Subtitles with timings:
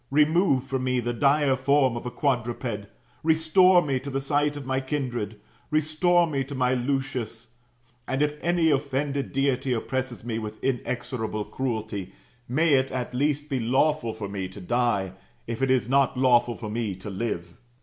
[0.09, 2.87] Remove from me the dire form of a quadruped,
[3.21, 5.39] restore me to the sight of my kindred,
[5.69, 7.51] restore me to my Lucius [1.^, to my self].
[8.15, 12.13] And if any offended deity oppresses me with inexorable cruelty,
[12.49, 15.11] may it at least be lawful for me to die,
[15.45, 17.55] if it is not lawful for me to live [in my proper shape]."